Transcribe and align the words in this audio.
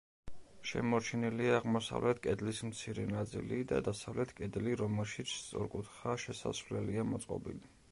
შემორჩენილია 0.69 1.51
აღმოსავლეთ 1.57 2.21
კედლის 2.23 2.61
მცირე 2.69 3.05
ნაწილი 3.11 3.61
და 3.73 3.81
დასავლეთ 3.89 4.33
კედელი, 4.41 4.75
რომელშიც 4.83 5.37
სწორკუთხა 5.37 6.19
შესასვლელია 6.27 7.09
მოწყობილი. 7.15 7.67